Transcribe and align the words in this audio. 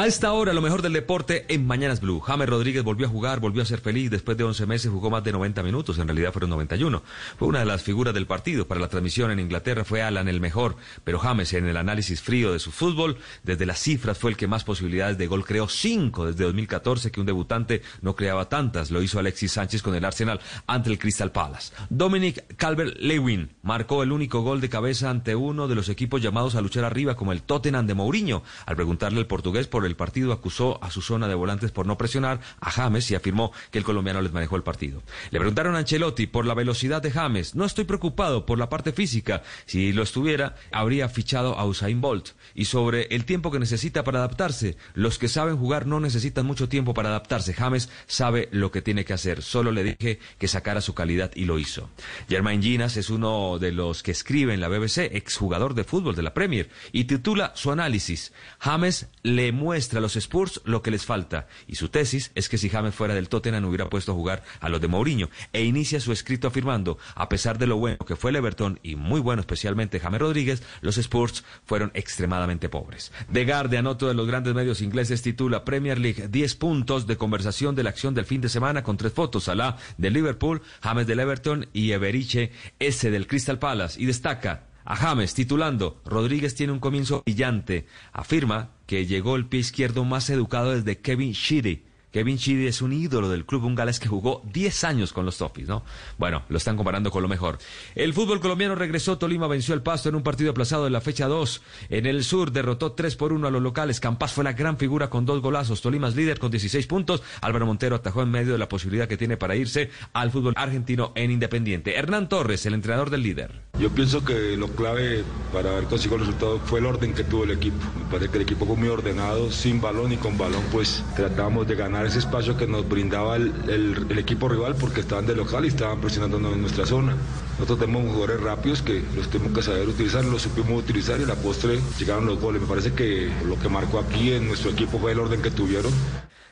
A 0.00 0.06
esta 0.06 0.32
hora, 0.32 0.54
lo 0.54 0.62
mejor 0.62 0.80
del 0.80 0.94
deporte 0.94 1.44
en 1.50 1.66
Mañanas 1.66 2.00
Blue. 2.00 2.20
James 2.20 2.48
Rodríguez 2.48 2.82
volvió 2.82 3.06
a 3.06 3.10
jugar, 3.10 3.38
volvió 3.38 3.60
a 3.60 3.66
ser 3.66 3.82
feliz. 3.82 4.10
Después 4.10 4.34
de 4.38 4.44
11 4.44 4.64
meses 4.64 4.90
jugó 4.90 5.10
más 5.10 5.22
de 5.22 5.30
90 5.30 5.62
minutos, 5.62 5.98
en 5.98 6.08
realidad 6.08 6.32
fueron 6.32 6.48
91. 6.48 7.02
Fue 7.38 7.46
una 7.46 7.58
de 7.58 7.66
las 7.66 7.82
figuras 7.82 8.14
del 8.14 8.26
partido. 8.26 8.66
Para 8.66 8.80
la 8.80 8.88
transmisión 8.88 9.30
en 9.30 9.40
Inglaterra 9.40 9.84
fue 9.84 10.00
Alan 10.00 10.26
el 10.26 10.40
mejor, 10.40 10.76
pero 11.04 11.18
James 11.18 11.52
en 11.52 11.66
el 11.66 11.76
análisis 11.76 12.22
frío 12.22 12.50
de 12.54 12.60
su 12.60 12.72
fútbol, 12.72 13.18
desde 13.42 13.66
las 13.66 13.78
cifras 13.78 14.16
fue 14.16 14.30
el 14.30 14.38
que 14.38 14.46
más 14.46 14.64
posibilidades 14.64 15.18
de 15.18 15.26
gol 15.26 15.44
creó. 15.44 15.68
Cinco 15.68 16.24
desde 16.24 16.44
2014, 16.44 17.10
que 17.10 17.20
un 17.20 17.26
debutante 17.26 17.82
no 18.00 18.16
creaba 18.16 18.48
tantas. 18.48 18.90
Lo 18.90 19.02
hizo 19.02 19.18
Alexis 19.18 19.52
Sánchez 19.52 19.82
con 19.82 19.94
el 19.94 20.06
Arsenal 20.06 20.40
ante 20.66 20.88
el 20.88 20.98
Crystal 20.98 21.30
Palace. 21.30 21.74
Dominic 21.90 22.56
Calvert-Lewin 22.56 23.50
marcó 23.60 24.02
el 24.02 24.12
único 24.12 24.40
gol 24.40 24.62
de 24.62 24.70
cabeza 24.70 25.10
ante 25.10 25.36
uno 25.36 25.68
de 25.68 25.74
los 25.74 25.90
equipos 25.90 26.22
llamados 26.22 26.54
a 26.54 26.62
luchar 26.62 26.84
arriba, 26.84 27.16
como 27.16 27.32
el 27.32 27.42
Tottenham 27.42 27.86
de 27.86 27.92
Mourinho. 27.92 28.42
Al 28.64 28.76
preguntarle 28.76 29.18
al 29.18 29.26
portugués 29.26 29.66
por 29.66 29.89
el 29.89 29.89
partido 29.96 30.32
acusó 30.32 30.82
a 30.82 30.90
su 30.90 31.02
zona 31.02 31.28
de 31.28 31.34
volantes 31.34 31.70
por 31.70 31.86
no 31.86 31.98
presionar 31.98 32.40
a 32.60 32.70
James 32.70 33.10
y 33.10 33.14
afirmó 33.14 33.52
que 33.70 33.78
el 33.78 33.84
colombiano 33.84 34.20
les 34.20 34.32
manejó 34.32 34.56
el 34.56 34.62
partido. 34.62 35.02
Le 35.30 35.38
preguntaron 35.38 35.74
a 35.74 35.78
Ancelotti 35.78 36.26
por 36.26 36.46
la 36.46 36.54
velocidad 36.54 37.02
de 37.02 37.10
James. 37.10 37.54
No 37.54 37.64
estoy 37.64 37.84
preocupado 37.84 38.46
por 38.46 38.58
la 38.58 38.68
parte 38.68 38.92
física. 38.92 39.42
Si 39.66 39.92
lo 39.92 40.02
estuviera, 40.02 40.56
habría 40.72 41.08
fichado 41.08 41.58
a 41.58 41.64
Usain 41.64 42.00
Bolt. 42.00 42.30
Y 42.54 42.66
sobre 42.66 43.02
el 43.14 43.24
tiempo 43.24 43.50
que 43.50 43.58
necesita 43.58 44.04
para 44.04 44.18
adaptarse. 44.18 44.76
Los 44.94 45.18
que 45.18 45.28
saben 45.28 45.56
jugar 45.56 45.86
no 45.86 46.00
necesitan 46.00 46.46
mucho 46.46 46.68
tiempo 46.68 46.94
para 46.94 47.08
adaptarse. 47.08 47.54
James 47.54 47.88
sabe 48.06 48.48
lo 48.52 48.70
que 48.70 48.82
tiene 48.82 49.04
que 49.04 49.12
hacer. 49.12 49.42
Solo 49.42 49.72
le 49.72 49.84
dije 49.84 50.18
que 50.38 50.48
sacara 50.48 50.80
su 50.80 50.94
calidad 50.94 51.30
y 51.34 51.44
lo 51.44 51.58
hizo. 51.58 51.88
Germain 52.28 52.62
Ginas 52.62 52.96
es 52.96 53.10
uno 53.10 53.58
de 53.58 53.72
los 53.72 54.02
que 54.02 54.10
escribe 54.10 54.54
en 54.54 54.60
la 54.60 54.68
BBC, 54.68 54.98
exjugador 55.12 55.74
de 55.74 55.84
fútbol 55.84 56.14
de 56.14 56.22
la 56.22 56.34
Premier, 56.34 56.68
y 56.92 57.04
titula 57.04 57.52
su 57.54 57.70
análisis. 57.70 58.32
James 58.58 59.08
le 59.22 59.52
muestra 59.52 59.69
a 59.70 60.00
los 60.00 60.16
Spurs 60.16 60.60
lo 60.64 60.82
que 60.82 60.90
les 60.90 61.06
falta. 61.06 61.46
Y 61.68 61.76
su 61.76 61.88
tesis 61.88 62.32
es 62.34 62.48
que 62.48 62.58
si 62.58 62.68
James 62.68 62.94
fuera 62.94 63.14
del 63.14 63.28
Tottenham 63.28 63.64
hubiera 63.64 63.88
puesto 63.88 64.12
a 64.12 64.14
jugar 64.14 64.42
a 64.60 64.68
los 64.68 64.80
de 64.80 64.88
Mourinho. 64.88 65.30
E 65.52 65.64
inicia 65.64 66.00
su 66.00 66.12
escrito 66.12 66.48
afirmando, 66.48 66.98
a 67.14 67.28
pesar 67.28 67.56
de 67.58 67.68
lo 67.68 67.76
bueno 67.76 67.98
que 67.98 68.16
fue 68.16 68.30
el 68.30 68.36
Everton 68.36 68.80
y 68.82 68.96
muy 68.96 69.20
bueno 69.20 69.40
especialmente 69.40 70.00
James 70.00 70.20
Rodríguez, 70.20 70.62
los 70.80 70.98
Spurs 70.98 71.44
fueron 71.64 71.92
extremadamente 71.94 72.68
pobres. 72.68 73.12
The 73.32 73.44
Guardian, 73.44 73.86
otro 73.86 74.08
de 74.08 74.14
los 74.14 74.26
grandes 74.26 74.54
medios 74.54 74.80
ingleses, 74.80 75.22
titula 75.22 75.64
Premier 75.64 75.98
League 75.98 76.28
10 76.28 76.54
puntos 76.56 77.06
de 77.06 77.16
conversación 77.16 77.74
de 77.76 77.84
la 77.84 77.90
acción 77.90 78.14
del 78.14 78.24
fin 78.24 78.40
de 78.40 78.48
semana 78.48 78.82
con 78.82 78.96
tres 78.96 79.12
fotos. 79.12 79.44
Salah 79.44 79.76
del 79.98 80.14
Liverpool, 80.14 80.62
James 80.82 81.06
del 81.06 81.20
Everton 81.20 81.68
y 81.72 81.92
Eberiche 81.92 82.50
S 82.80 83.08
del 83.08 83.28
Crystal 83.28 83.58
Palace. 83.58 84.00
Y 84.00 84.06
destaca 84.06 84.66
a 84.84 84.96
James 84.96 85.34
titulando 85.34 86.00
Rodríguez 86.04 86.54
tiene 86.54 86.72
un 86.72 86.80
comienzo 86.80 87.22
brillante. 87.24 87.86
Afirma 88.12 88.70
que 88.90 89.06
llegó 89.06 89.36
el 89.36 89.46
pie 89.46 89.60
izquierdo 89.60 90.04
más 90.04 90.30
educado 90.30 90.72
desde 90.72 90.98
Kevin 90.98 91.30
Sheedy 91.30 91.84
Kevin 92.12 92.38
Chidi 92.38 92.66
es 92.66 92.82
un 92.82 92.92
ídolo 92.92 93.28
del 93.28 93.44
club 93.44 93.64
húngaro 93.64 93.90
que 93.98 94.08
jugó 94.08 94.42
10 94.52 94.84
años 94.84 95.12
con 95.12 95.24
los 95.24 95.38
Toffees, 95.38 95.68
¿no? 95.68 95.82
Bueno, 96.18 96.42
lo 96.48 96.58
están 96.58 96.76
comparando 96.76 97.10
con 97.10 97.22
lo 97.22 97.28
mejor. 97.28 97.58
El 97.94 98.12
fútbol 98.12 98.40
colombiano 98.40 98.74
regresó, 98.74 99.16
Tolima 99.16 99.46
venció 99.46 99.74
el 99.74 99.82
Pasto 99.82 100.10
en 100.10 100.14
un 100.14 100.22
partido 100.22 100.50
aplazado 100.50 100.84
de 100.84 100.90
la 100.90 101.00
fecha 101.00 101.26
2. 101.26 101.62
En 101.88 102.06
el 102.06 102.22
sur 102.24 102.52
derrotó 102.52 102.92
3 102.92 103.16
por 103.16 103.32
1 103.32 103.46
a 103.46 103.50
los 103.50 103.62
locales. 103.62 104.00
Campas 104.00 104.32
fue 104.32 104.44
la 104.44 104.52
gran 104.52 104.76
figura 104.76 105.08
con 105.08 105.24
dos 105.24 105.40
golazos. 105.40 105.80
Tolima 105.80 106.08
es 106.08 106.16
líder 106.16 106.38
con 106.38 106.50
16 106.50 106.86
puntos. 106.86 107.22
Álvaro 107.40 107.66
Montero 107.66 107.96
atajó 107.96 108.22
en 108.22 108.30
medio 108.30 108.52
de 108.52 108.58
la 108.58 108.68
posibilidad 108.68 109.08
que 109.08 109.16
tiene 109.16 109.36
para 109.36 109.56
irse 109.56 109.90
al 110.12 110.30
fútbol 110.30 110.54
argentino 110.56 111.12
en 111.14 111.30
Independiente. 111.30 111.96
Hernán 111.96 112.28
Torres, 112.28 112.66
el 112.66 112.74
entrenador 112.74 113.10
del 113.10 113.22
líder. 113.22 113.62
Yo 113.78 113.88
pienso 113.90 114.22
que 114.24 114.56
lo 114.56 114.68
clave 114.68 115.24
para 115.52 115.70
haber 115.70 115.84
conseguido 115.84 116.16
el 116.16 116.26
resultado 116.26 116.58
fue 116.60 116.80
el 116.80 116.86
orden 116.86 117.14
que 117.14 117.24
tuvo 117.24 117.44
el 117.44 117.52
equipo. 117.52 117.78
Me 117.98 118.10
parece 118.10 118.30
que 118.30 118.36
el 118.36 118.42
equipo 118.42 118.66
fue 118.66 118.76
muy 118.76 118.88
ordenado, 118.88 119.50
sin 119.50 119.80
balón 119.80 120.12
y 120.12 120.18
con 120.18 120.36
balón, 120.36 120.62
pues 120.70 121.02
tratamos 121.16 121.66
de 121.66 121.76
ganar 121.76 121.99
ese 122.06 122.18
espacio 122.18 122.56
que 122.56 122.66
nos 122.66 122.88
brindaba 122.88 123.36
el, 123.36 124.06
equipo 124.18 124.48
rival 124.48 124.76
porque 124.76 125.00
estaban 125.00 125.26
de 125.26 125.34
local 125.34 125.64
y 125.64 125.68
estaban 125.68 126.00
presionando 126.00 126.36
en 126.36 126.60
nuestra 126.60 126.86
zona. 126.86 127.16
Nosotros 127.54 127.80
tenemos 127.80 128.04
jugadores 128.12 128.40
rápidos 128.40 128.82
que 128.82 129.02
los 129.14 129.28
tenemos 129.28 129.52
que 129.52 129.62
saber 129.62 129.88
utilizar, 129.88 130.24
los 130.24 130.42
supimos 130.42 130.82
utilizar 130.82 131.20
y 131.20 131.24
a 131.24 131.26
la 131.26 131.34
postre 131.34 131.78
llegaron 131.98 132.26
los 132.26 132.40
goles. 132.40 132.62
Me 132.62 132.68
parece 132.68 132.92
que 132.92 133.30
lo 133.46 133.58
que 133.58 133.68
marcó 133.68 133.98
aquí 133.98 134.32
en 134.32 134.48
nuestro 134.48 134.70
equipo 134.70 134.98
fue 134.98 135.12
el 135.12 135.18
orden 135.18 135.42
que 135.42 135.50
tuvieron. 135.50 135.92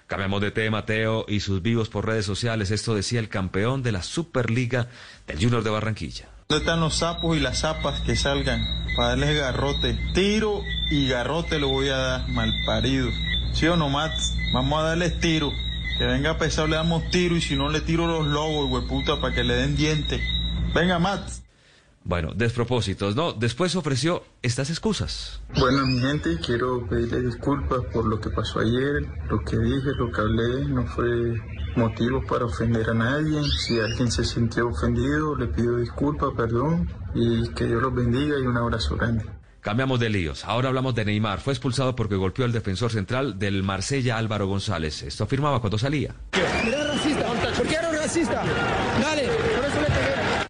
Cambiamos 0.06 0.40
de 0.40 0.50
tema, 0.50 0.78
Mateo, 0.78 1.26
y 1.28 1.40
sus 1.40 1.60
vivos 1.60 1.90
por 1.90 2.06
redes 2.06 2.24
sociales. 2.24 2.70
Esto 2.70 2.94
decía 2.94 3.20
el 3.20 3.28
campeón 3.28 3.82
de 3.82 3.92
la 3.92 4.02
Superliga 4.02 4.88
del 5.26 5.38
Junior 5.38 5.62
de 5.62 5.70
Barranquilla. 5.70 6.28
¿Dónde 6.48 6.64
están 6.64 6.80
los 6.80 6.94
sapos 6.94 7.36
y 7.36 7.40
las 7.40 7.60
zapas 7.60 8.00
que 8.00 8.16
salgan? 8.16 8.62
Para 8.96 9.10
darles 9.10 9.36
garrote. 9.36 9.98
Tiro 10.14 10.62
y 10.90 11.06
garrote 11.08 11.58
lo 11.58 11.68
voy 11.68 11.90
a 11.90 11.96
dar, 11.98 12.28
mal 12.30 12.50
parido. 12.64 13.10
¿Sí 13.52 13.66
o 13.66 13.76
no, 13.76 13.88
Mats? 13.88 14.36
Vamos 14.52 14.80
a 14.80 14.82
darles 14.82 15.18
tiro. 15.20 15.52
Que 15.98 16.06
venga 16.06 16.38
pesado, 16.38 16.68
le 16.68 16.76
damos 16.76 17.10
tiro 17.10 17.36
y 17.36 17.40
si 17.40 17.56
no 17.56 17.68
le 17.68 17.80
tiro 17.80 18.06
los 18.06 18.26
lobos, 18.26 18.70
hueputa, 18.70 19.20
para 19.20 19.34
que 19.34 19.42
le 19.42 19.54
den 19.54 19.76
diente. 19.76 20.22
Venga, 20.74 20.98
Matt. 20.98 21.28
Bueno, 22.04 22.32
despropósitos, 22.34 23.16
¿no? 23.16 23.32
Después 23.32 23.76
ofreció 23.76 24.22
estas 24.40 24.70
excusas. 24.70 25.42
Bueno, 25.58 25.84
mi 25.84 26.00
gente, 26.00 26.38
quiero 26.38 26.86
pedirle 26.88 27.20
disculpas 27.20 27.80
por 27.92 28.06
lo 28.06 28.18
que 28.20 28.30
pasó 28.30 28.60
ayer, 28.60 29.06
lo 29.28 29.40
que 29.40 29.58
dije, 29.58 29.90
lo 29.98 30.10
que 30.10 30.20
hablé, 30.20 30.64
no 30.68 30.86
fue 30.86 31.34
motivo 31.76 32.22
para 32.26 32.46
ofender 32.46 32.88
a 32.88 32.94
nadie. 32.94 33.42
Si 33.58 33.78
alguien 33.78 34.10
se 34.10 34.24
sintió 34.24 34.68
ofendido, 34.68 35.36
le 35.36 35.48
pido 35.48 35.76
disculpas, 35.76 36.30
perdón, 36.34 36.90
y 37.14 37.48
que 37.50 37.66
Dios 37.66 37.82
los 37.82 37.94
bendiga 37.94 38.38
y 38.38 38.46
un 38.46 38.56
abrazo 38.56 38.96
grande. 38.96 39.26
Cambiamos 39.60 39.98
de 40.00 40.08
líos. 40.08 40.44
Ahora 40.44 40.68
hablamos 40.68 40.94
de 40.94 41.04
Neymar. 41.04 41.40
Fue 41.40 41.52
expulsado 41.52 41.96
porque 41.96 42.14
golpeó 42.14 42.44
al 42.44 42.52
defensor 42.52 42.92
central 42.92 43.38
del 43.38 43.62
Marsella, 43.62 44.16
Álvaro 44.16 44.46
González. 44.46 45.02
Esto 45.02 45.24
afirmaba 45.24 45.60
cuando 45.60 45.78
salía. 45.78 46.14
Mira, 46.64 46.84
racista. 46.84 47.26
¿Por 47.56 47.66
qué 47.66 47.74
eres 47.74 47.98
racista? 47.98 48.44
Dale, 49.02 49.28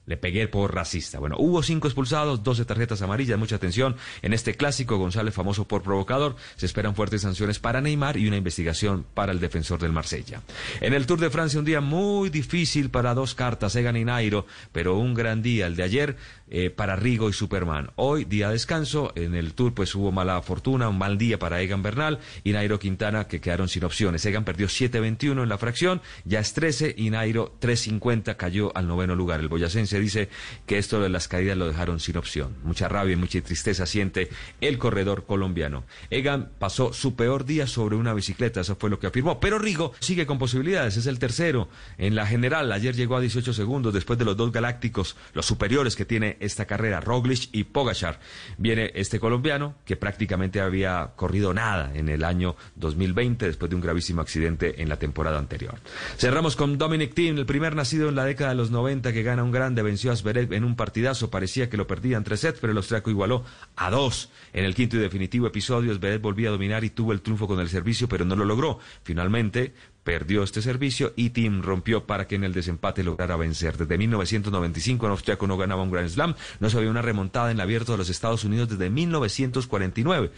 le 0.09 0.17
pegué 0.17 0.49
por 0.49 0.75
racista. 0.75 1.19
Bueno, 1.19 1.37
hubo 1.39 1.63
cinco 1.63 1.87
expulsados, 1.87 2.43
12 2.43 2.65
tarjetas 2.65 3.03
amarillas, 3.03 3.39
mucha 3.39 3.57
atención 3.57 3.95
en 4.23 4.33
este 4.33 4.55
clásico. 4.55 4.97
González, 4.97 5.35
famoso 5.35 5.69
por 5.69 5.83
provocador, 5.83 6.35
se 6.57 6.65
esperan 6.65 6.95
fuertes 6.95 7.23
sanciones 7.23 7.59
para 7.59 7.83
Neymar 7.83 8.17
y 8.17 8.27
una 8.27 8.39
investigación 8.39 9.05
para 9.13 9.33
el 9.33 9.39
defensor 9.39 9.79
del 9.81 9.93
Marsella. 9.93 10.41
En 10.81 10.95
el 10.95 11.07
Tour 11.07 11.21
de 11.21 11.31
Francia, 11.31 11.59
un 11.59 11.67
día 11.67 11.83
muy 11.83 12.31
difícil 12.31 12.89
para 12.89 13.13
dos 13.13 13.35
cartas, 13.35 13.77
Egan 13.77 13.99
y 13.99 14.05
Nairo, 14.05 14.47
pero 14.73 14.97
un 14.97 15.13
gran 15.13 15.43
día, 15.43 15.67
el 15.67 15.77
de 15.77 15.83
ayer, 15.83 16.17
eh, 16.51 16.71
para 16.71 16.97
Rigo 16.97 17.29
y 17.29 17.35
Superman. 17.35 17.91
Hoy, 17.97 18.25
día 18.25 18.47
de 18.47 18.55
descanso, 18.55 19.13
en 19.15 19.35
el 19.35 19.53
Tour 19.53 19.75
pues 19.75 19.95
hubo 19.95 20.11
mala 20.11 20.41
fortuna, 20.41 20.89
un 20.89 20.97
mal 20.97 21.19
día 21.19 21.39
para 21.39 21.61
Egan 21.61 21.83
Bernal 21.83 22.21
y 22.45 22.53
Nairo 22.53 22.79
Quintana 22.79 23.29
que 23.29 23.43
quedaron 23.43 23.69
sin 23.69 23.85
opciones. 23.85 24.25
Egan 24.25 24.45
perdió 24.45 24.69
7.21 24.69 25.43
en 25.43 25.49
la 25.51 25.59
fracción, 25.59 26.01
ya 26.25 26.41
es 26.41 26.55
13 26.55 26.95
y 26.97 27.11
Nairo 27.11 27.55
3.50 27.61 28.37
cayó 28.37 28.75
al 28.75 28.89
noveno 28.89 29.15
lugar. 29.15 29.41
El 29.41 29.49
boyacense 29.49 29.98
dice 29.99 30.29
que 30.67 30.79
esto 30.79 31.01
de 31.01 31.09
las 31.09 31.29
caídas 31.29 31.57
lo 31.57 31.67
dejaron 31.67 32.01
sin 32.01 32.17
opción. 32.17 32.57
Mucha 32.63 32.89
rabia 32.89 33.15
y 33.15 33.17
mucha 33.17 33.41
tristeza 33.41 33.87
siente 33.87 34.31
el 34.61 34.79
corredor 34.79 35.25
colombiano. 35.27 35.85
Egan 36.11 36.51
pasó 36.59 36.93
su 36.93 37.15
peor 37.15 37.45
día 37.45 37.67
sobre 37.67 37.97
una 37.97 38.15
bicicleta, 38.15 38.61
eso 38.61 38.77
fue 38.77 38.91
lo 38.91 38.99
que 38.99 39.07
afirmó. 39.07 39.41
Pero 39.41 39.59
Rigo 39.59 39.93
sigue 40.01 40.27
con 40.27 40.39
posibilidades, 40.39 40.97
es 40.97 41.07
el 41.07 41.19
tercero 41.19 41.69
en 41.99 42.15
la 42.15 42.27
general. 42.27 42.73
Ayer 42.73 42.95
llegó 42.95 43.17
a 43.17 43.21
18 43.21 43.53
segundos 43.53 43.95
después 43.95 44.19
de 44.19 44.25
los 44.25 44.37
dos 44.37 44.53
galácticos, 44.53 45.17
los 45.35 45.47
superiores 45.47 45.97
que 45.97 46.05
tiene 46.05 46.37
esta 46.41 46.67
carrera, 46.67 47.01
Roglic 47.01 47.49
y 47.53 47.65
Pogachar. 47.65 48.21
Viene 48.57 48.93
este 48.95 49.21
colombiano 49.21 49.75
que 49.85 49.97
prácticamente 49.97 50.61
había 50.61 51.13
corrido 51.17 51.55
nada 51.55 51.93
en 51.95 52.09
el 52.09 52.25
año 52.25 52.57
2020 52.77 53.47
después 53.47 53.71
de 53.71 53.77
un 53.77 53.83
gravísimo 53.83 54.21
accidente 54.21 54.83
en 54.83 54.89
la 54.89 54.99
temporada 54.99 55.39
anterior. 55.39 55.75
Cerramos 56.17 56.57
con 56.57 56.79
Dominic 56.79 57.15
Thiem, 57.15 57.39
el 57.39 57.47
primer 57.47 57.75
nacido 57.75 58.09
en 58.09 58.15
la 58.15 58.25
década 58.25 58.51
de 58.51 58.57
los 58.57 58.71
90 58.71 59.13
que 59.13 59.23
gana 59.23 59.43
un 59.43 59.53
grande 59.53 59.83
venció 59.89 60.13
a 60.13 60.17
Zverev 60.17 60.53
en 60.53 60.65
un 60.65 60.77
partidazo, 60.77 61.31
parecía 61.31 61.71
que 61.71 61.79
lo 61.79 61.87
perdía 61.87 62.19
en 62.19 62.25
tres 62.25 62.41
sets, 62.41 62.61
pero 62.61 62.73
el 62.73 62.77
austriaco 62.77 63.11
igualó 63.11 63.45
a 63.77 63.91
dos. 63.91 64.31
En 64.53 64.65
el 64.65 64.75
quinto 64.75 64.97
y 64.97 65.01
definitivo 65.01 65.47
episodio, 65.47 65.95
Zverev 65.95 66.21
volvía 66.21 66.49
a 66.49 66.53
dominar 66.53 66.85
y 66.85 66.91
tuvo 66.91 67.13
el 67.13 67.23
triunfo 67.23 67.47
con 67.47 67.59
el 67.61 67.69
servicio, 67.69 68.09
pero 68.09 68.25
no 68.25 68.37
lo 68.37 68.45
logró. 68.45 68.79
Finalmente, 69.03 69.73
perdió 70.05 70.43
este 70.43 70.63
servicio 70.63 71.13
y 71.17 71.31
Tim 71.31 71.63
rompió 71.63 72.07
para 72.07 72.27
que 72.27 72.37
en 72.37 72.45
el 72.45 72.53
desempate 72.53 73.03
lograra 73.03 73.37
vencer. 73.37 73.77
Desde 73.77 73.99
1995 73.99 75.07
el 75.07 75.13
austriaco 75.13 75.47
no 75.47 75.57
ganaba 75.57 75.83
un 75.83 75.91
Grand 75.91 76.09
Slam, 76.09 76.35
no 76.61 76.71
se 76.71 76.77
había 76.79 76.91
una 76.91 77.03
remontada 77.03 77.51
en 77.51 77.59
el 77.59 77.61
abierto 77.61 77.93
de 77.93 77.99
los 77.99 78.09
Estados 78.09 78.45
Unidos 78.45 78.69
desde 78.69 78.91
1949. 78.91 80.31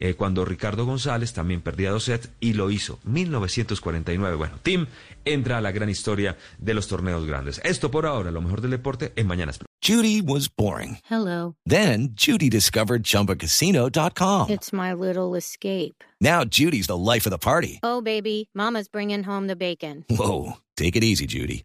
Eh, 0.00 0.14
cuando 0.14 0.44
Ricardo 0.44 0.84
González 0.84 1.32
también 1.32 1.60
perdía 1.60 1.90
dos 1.90 2.04
sets 2.04 2.30
y 2.40 2.52
lo 2.52 2.70
hizo. 2.70 2.98
1949. 3.04 4.36
Bueno, 4.36 4.58
Tim 4.62 4.86
entra 5.24 5.58
a 5.58 5.60
la 5.60 5.72
gran 5.72 5.88
historia 5.88 6.36
de 6.58 6.74
los 6.74 6.88
torneos 6.88 7.26
grandes. 7.26 7.60
Esto 7.64 7.90
por 7.90 8.06
ahora, 8.06 8.30
lo 8.30 8.40
mejor 8.42 8.60
del 8.60 8.70
deporte 8.70 9.12
en 9.16 9.26
Mañanas. 9.26 9.58
Judy 9.82 10.20
was 10.20 10.48
boring. 10.48 10.98
Hello. 11.08 11.54
Then 11.64 12.10
Judy 12.14 12.48
discovered 12.48 13.04
ChumbaCasino.com. 13.04 14.50
It's 14.50 14.72
my 14.72 14.92
little 14.92 15.36
escape. 15.36 16.02
Now 16.20 16.44
Judy's 16.44 16.86
the 16.86 16.96
life 16.96 17.26
of 17.26 17.30
the 17.30 17.38
party. 17.38 17.78
Oh, 17.82 18.00
baby, 18.00 18.48
Mama's 18.54 18.88
bringing 18.88 19.22
home 19.22 19.46
the 19.46 19.56
bacon. 19.56 20.04
Whoa, 20.08 20.54
take 20.76 20.96
it 20.96 21.04
easy, 21.04 21.26
Judy. 21.26 21.64